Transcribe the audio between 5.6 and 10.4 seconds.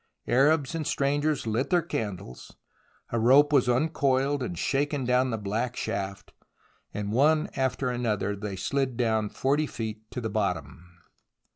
shaft, and one after another they slid down 40 feet to the